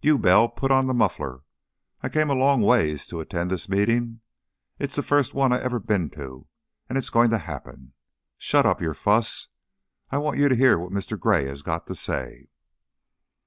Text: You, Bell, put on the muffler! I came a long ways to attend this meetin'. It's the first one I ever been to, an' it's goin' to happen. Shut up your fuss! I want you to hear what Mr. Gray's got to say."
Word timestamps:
You, 0.00 0.16
Bell, 0.18 0.48
put 0.48 0.70
on 0.70 0.86
the 0.86 0.94
muffler! 0.94 1.42
I 2.00 2.08
came 2.08 2.30
a 2.30 2.34
long 2.34 2.62
ways 2.62 3.06
to 3.08 3.20
attend 3.20 3.50
this 3.50 3.68
meetin'. 3.68 4.22
It's 4.78 4.94
the 4.94 5.02
first 5.02 5.34
one 5.34 5.52
I 5.52 5.60
ever 5.60 5.78
been 5.78 6.08
to, 6.12 6.46
an' 6.88 6.96
it's 6.96 7.10
goin' 7.10 7.28
to 7.28 7.36
happen. 7.36 7.92
Shut 8.38 8.64
up 8.64 8.80
your 8.80 8.94
fuss! 8.94 9.48
I 10.10 10.16
want 10.16 10.38
you 10.38 10.48
to 10.48 10.56
hear 10.56 10.78
what 10.78 10.92
Mr. 10.94 11.20
Gray's 11.20 11.60
got 11.60 11.86
to 11.88 11.94
say." 11.94 12.48